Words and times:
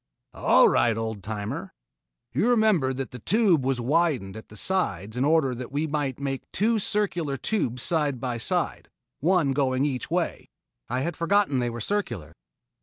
"All 0.33 0.67
right, 0.67 0.97
old 0.97 1.21
timer. 1.21 1.75
You 2.33 2.49
remember 2.49 2.91
that 2.91 3.11
the 3.11 3.19
Tube 3.19 3.63
was 3.63 3.79
widened 3.79 4.35
at 4.35 4.47
the 4.49 4.55
sides 4.55 5.15
in 5.15 5.23
order 5.23 5.53
that 5.53 5.71
we 5.71 5.85
could 5.85 6.19
make 6.19 6.51
two 6.51 6.79
circular 6.79 7.37
tubes 7.37 7.83
side 7.83 8.19
by 8.19 8.39
side 8.39 8.89
one 9.19 9.51
going 9.51 9.85
each 9.85 10.09
way." 10.09 10.49
"I 10.89 11.01
had 11.01 11.15
forgotten 11.15 11.59
that 11.59 11.65
they 11.65 11.69
were 11.69 11.81
circular." 11.81 12.33